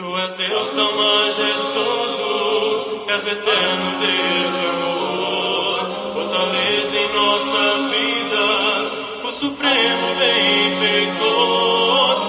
[0.00, 2.30] Tu és Deus tão majestoso,
[3.06, 5.80] és o eterno Deus de amor.
[6.14, 8.94] Fortaleza em nossas vidas,
[9.24, 11.28] o supremo benfeitor.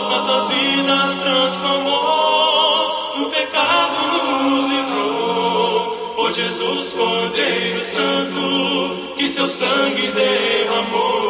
[0.09, 3.99] Nossas vidas transformou, no pecado
[4.49, 6.13] nos livrou.
[6.17, 11.20] Por Jesus, Cordeiro Santo, que seu sangue derramou.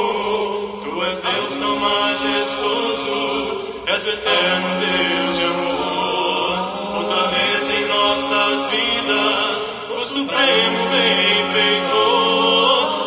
[10.12, 11.96] Supremo benfeitor,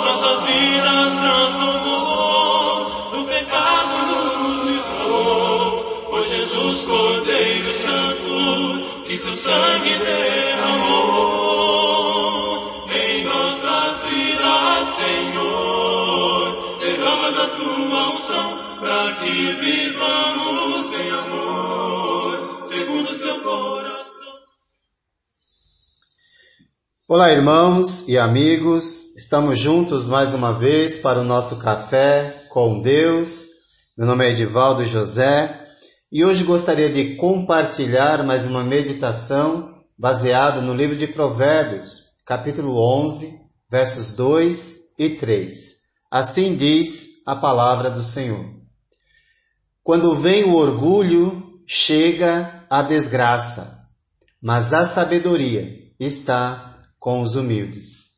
[0.07, 5.85] nossas vidas transformou, do pecado nos livrou.
[6.09, 10.95] Por Jesus Cordeiro Santo, que seu sangue derramou
[12.91, 23.41] em nossas vidas, Senhor, derrama da tua unção para que vivamos em amor, segundo seu
[23.43, 23.94] coração.
[27.07, 33.45] Olá, irmãos e amigos, estamos juntos mais uma vez para o nosso café com Deus.
[33.95, 35.69] Meu nome é Edivaldo José
[36.11, 43.39] e hoje gostaria de compartilhar mais uma meditação baseada no livro de Provérbios, capítulo 11,
[43.71, 45.75] versos 2 e 3.
[46.11, 48.47] Assim diz a palavra do Senhor.
[49.83, 53.91] Quando vem o orgulho, chega a desgraça,
[54.41, 55.69] mas a sabedoria
[56.01, 56.74] está
[57.05, 58.15] com os humildes.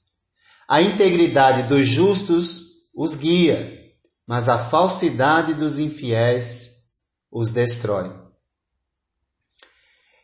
[0.68, 2.60] A integridade dos justos
[2.94, 3.84] os guia,
[4.24, 6.92] mas a falsidade dos infiéis
[7.28, 8.12] os destrói.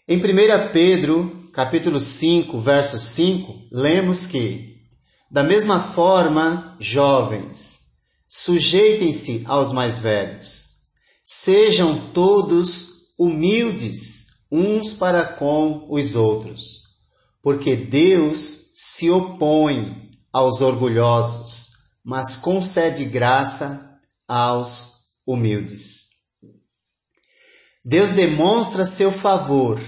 [0.07, 4.77] Em 1 Pedro, capítulo 5, verso 5, lemos que,
[5.29, 7.97] da mesma forma, jovens,
[8.29, 10.83] sujeitem-se aos mais velhos.
[11.25, 16.82] Sejam todos humildes uns para com os outros
[17.43, 21.73] porque Deus se opõe aos orgulhosos,
[22.05, 26.13] mas concede graça aos humildes.
[27.85, 29.81] Deus demonstra seu favor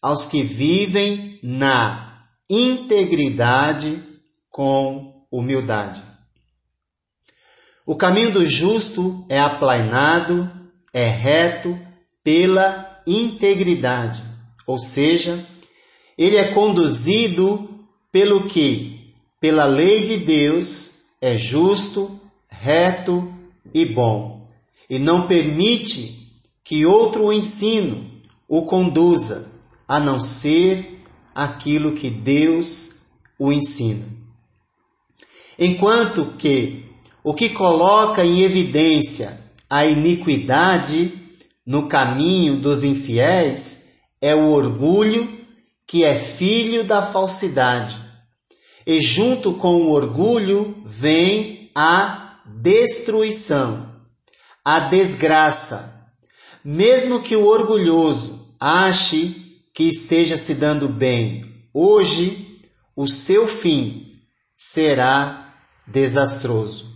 [0.00, 4.02] aos que vivem na integridade
[4.50, 6.02] com humildade.
[7.86, 10.50] O caminho do justo é aplainado,
[10.92, 11.78] é reto
[12.22, 14.22] pela integridade,
[14.66, 15.44] ou seja,
[16.20, 17.66] ele é conduzido
[18.12, 23.32] pelo que, pela lei de Deus, é justo, reto
[23.72, 24.46] e bom,
[24.90, 26.30] e não permite
[26.62, 28.04] que outro ensino
[28.46, 29.50] o conduza,
[29.88, 31.02] a não ser
[31.34, 34.04] aquilo que Deus o ensina.
[35.58, 36.84] Enquanto que
[37.24, 41.14] o que coloca em evidência a iniquidade
[41.64, 45.39] no caminho dos infiéis é o orgulho
[45.90, 47.98] que é filho da falsidade.
[48.86, 53.90] E junto com o orgulho vem a destruição,
[54.64, 56.06] a desgraça.
[56.64, 62.60] Mesmo que o orgulhoso ache que esteja se dando bem, hoje
[62.94, 64.12] o seu fim
[64.54, 65.56] será
[65.88, 66.86] desastroso.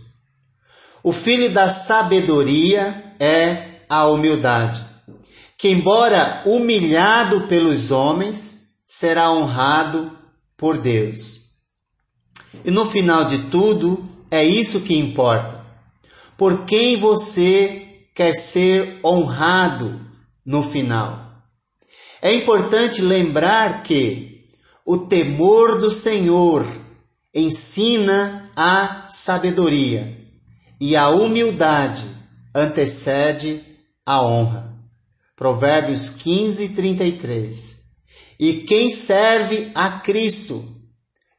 [1.03, 4.85] O filho da sabedoria é a humildade,
[5.57, 8.64] que, embora humilhado pelos homens,
[8.97, 10.09] será honrado
[10.55, 11.55] por Deus.
[12.63, 15.65] E no final de tudo, é isso que importa.
[16.37, 19.99] Por quem você quer ser honrado
[20.45, 21.43] no final?
[22.21, 24.45] É importante lembrar que
[24.85, 26.65] o temor do Senhor
[27.33, 30.25] ensina a sabedoria
[30.79, 32.05] e a humildade
[32.53, 33.61] antecede
[34.05, 34.73] a honra.
[35.35, 37.84] Provérbios 15, 33.
[38.39, 40.63] E quem serve a Cristo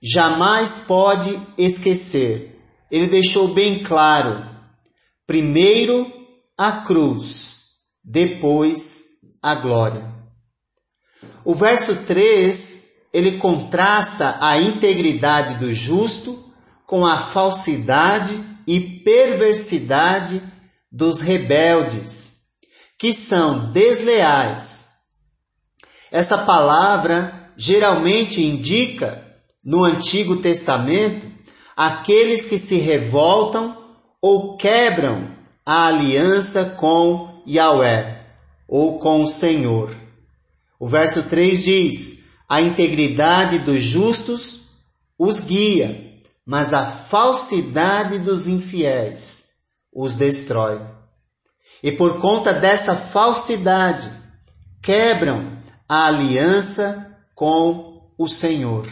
[0.02, 2.60] jamais pode esquecer.
[2.90, 4.44] Ele deixou bem claro:
[5.26, 6.10] primeiro
[6.56, 7.60] a cruz,
[8.02, 9.02] depois
[9.42, 10.14] a glória.
[11.44, 16.52] O verso 3, ele contrasta a integridade do justo
[16.86, 20.42] com a falsidade e perversidade
[20.90, 22.36] dos rebeldes,
[22.98, 24.85] que são desleais
[26.10, 29.24] essa palavra geralmente indica,
[29.64, 31.26] no Antigo Testamento,
[31.76, 33.76] aqueles que se revoltam
[34.20, 38.24] ou quebram a aliança com Yahweh
[38.68, 39.94] ou com o Senhor.
[40.78, 44.66] O verso 3 diz: A integridade dos justos
[45.18, 49.46] os guia, mas a falsidade dos infiéis
[49.92, 50.80] os destrói.
[51.82, 54.10] E por conta dessa falsidade,
[54.82, 55.55] quebram
[55.88, 58.86] a aliança com o Senhor.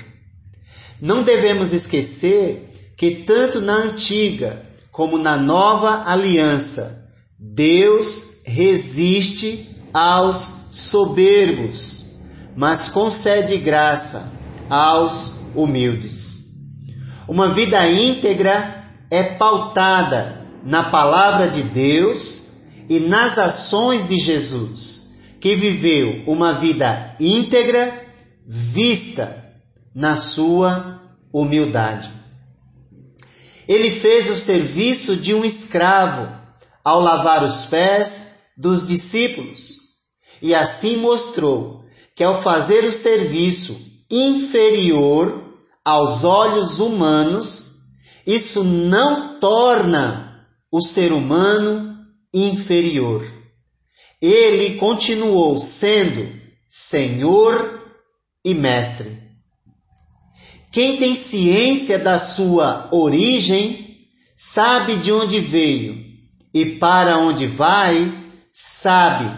[1.01, 12.05] Não devemos esquecer que tanto na antiga como na nova aliança, Deus resiste aos soberbos,
[12.57, 14.33] mas concede graça
[14.71, 16.55] aos humildes.
[17.27, 22.53] Uma vida íntegra é pautada na palavra de Deus
[22.89, 25.04] e nas ações de Jesus,
[25.45, 28.03] que viveu uma vida íntegra
[28.47, 29.45] vista
[29.95, 32.11] na sua humildade.
[33.69, 36.27] Ele fez o serviço de um escravo
[36.83, 39.81] ao lavar os pés dos discípulos
[40.41, 41.85] e assim mostrou
[42.17, 43.77] que ao fazer o serviço
[44.11, 47.83] inferior aos olhos humanos,
[48.27, 51.99] isso não torna o ser humano
[52.33, 53.34] inferior.
[54.27, 56.27] Ele continuou sendo
[56.67, 57.93] Senhor
[58.43, 59.19] e Mestre.
[60.73, 66.03] Quem tem ciência da sua origem, sabe de onde veio
[66.55, 68.11] e para onde vai,
[68.51, 69.31] sabe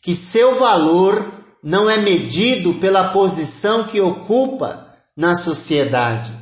[0.00, 1.30] que seu valor
[1.62, 6.32] não é medido pela posição que ocupa na sociedade,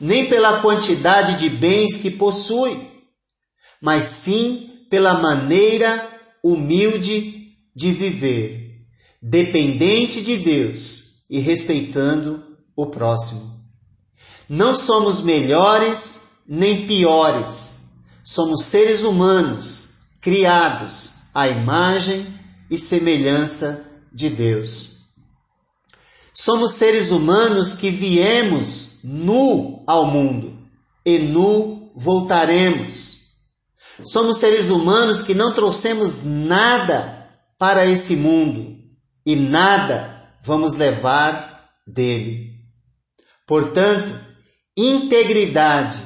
[0.00, 2.76] nem pela quantidade de bens que possui,
[3.80, 6.11] mas sim pela maneira
[6.42, 8.86] humilde de viver,
[9.20, 12.42] dependente de Deus e respeitando
[12.76, 13.52] o próximo.
[14.48, 18.00] Não somos melhores nem piores.
[18.24, 22.26] Somos seres humanos criados à imagem
[22.70, 24.92] e semelhança de Deus.
[26.34, 30.58] Somos seres humanos que viemos nu ao mundo
[31.04, 33.11] e nu voltaremos.
[34.04, 37.28] Somos seres humanos que não trouxemos nada
[37.58, 38.78] para esse mundo
[39.24, 42.52] e nada vamos levar dele.
[43.46, 44.18] Portanto,
[44.76, 46.00] integridade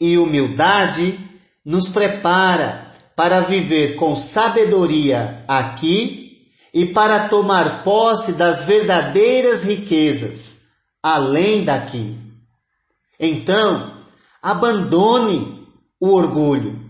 [0.00, 1.18] e humildade
[1.64, 2.86] nos prepara
[3.16, 10.66] para viver com sabedoria aqui e para tomar posse das verdadeiras riquezas
[11.02, 12.18] além daqui.
[13.18, 13.92] Então,
[14.42, 15.66] abandone
[16.00, 16.85] o orgulho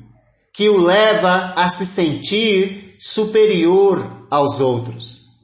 [0.57, 5.37] que o leva a se sentir superior aos outros.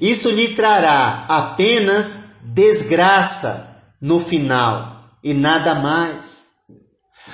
[0.00, 6.46] Isso lhe trará apenas desgraça no final e nada mais.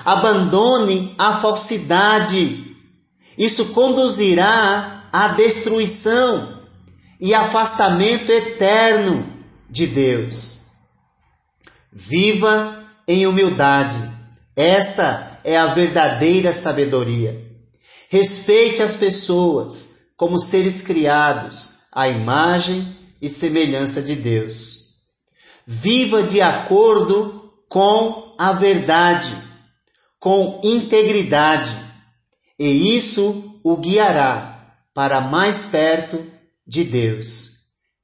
[0.05, 2.77] Abandone a falsidade.
[3.39, 6.61] Isso conduzirá à destruição
[7.21, 9.25] e afastamento eterno
[9.69, 10.63] de Deus.
[11.93, 14.11] Viva em humildade.
[14.57, 17.51] Essa é a verdadeira sabedoria.
[18.09, 24.97] Respeite as pessoas como seres criados à imagem e semelhança de Deus.
[25.67, 29.37] Viva de acordo com a verdade,
[30.19, 31.79] com integridade,
[32.59, 36.25] e isso o guiará para mais perto
[36.67, 37.51] de Deus,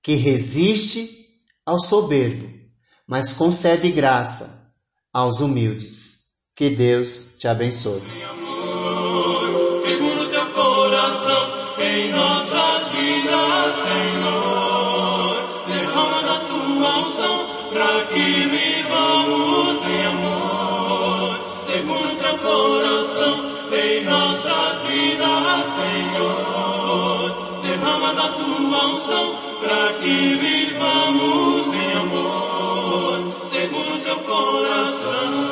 [0.03, 1.27] que resiste
[1.65, 2.49] ao soberbo,
[3.07, 4.73] mas concede graça
[5.13, 6.16] aos humildes.
[6.57, 8.01] Que Deus te abençoe.
[9.79, 15.37] segundo teu coração, em nossas vidas, Senhor,
[15.67, 23.35] derrama da tua unção para que vivamos em amor, segundo teu coração,
[23.71, 27.61] em nossas vidas, Senhor.
[27.61, 35.46] Derrama da tua unção, para que vivamos em amor, segundo teu coração.